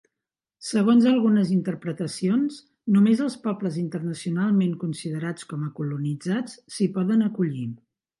Segons 0.67 1.03
algunes 1.09 1.49
interpretacions, 1.55 2.57
només 2.95 3.21
els 3.25 3.35
pobles 3.43 3.77
internacionalment 3.81 4.73
considerats 4.85 5.47
com 5.53 5.67
a 5.69 5.73
colonitzats 5.81 6.57
s'hi 6.77 6.89
poden 6.97 7.23
acollir. 7.27 7.69